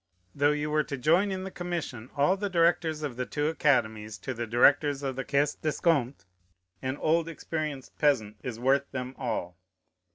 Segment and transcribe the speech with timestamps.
[0.33, 4.17] Though you were to join in the commission all the directors of the two Academies
[4.21, 6.25] to the directors of the Caisse d'Escompte,
[6.81, 9.57] an old experienced peasant is worth them all.